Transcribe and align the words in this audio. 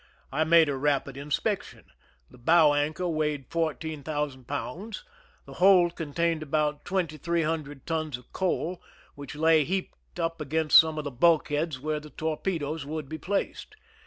I 0.31 0.45
made 0.45 0.67
a 0.67 0.75
rapid 0.75 1.15
inspection: 1.15 1.83
the 2.27 2.39
bow 2.39 2.73
anchor 2.73 3.07
weighed 3.07 3.45
fourteen 3.51 4.01
thousand 4.01 4.45
pounds; 4.45 5.03
the 5.45 5.53
hold 5.53 5.95
contained 5.95 6.41
about 6.41 6.85
twenty 6.85 7.17
three 7.17 7.43
hundred 7.43 7.85
tons 7.85 8.17
of 8.17 8.33
coal, 8.33 8.81
which 9.13 9.35
lay 9.35 9.63
heaped 9.63 10.19
up 10.19 10.41
against 10.41 10.79
some 10.79 10.97
of 10.97 11.03
the 11.03 11.11
bulkheads 11.11 11.79
where 11.79 11.99
the 11.99 12.09
torpedoes 12.09 12.83
would 12.83 13.09
be 13.09 13.19
placed. 13.19 13.75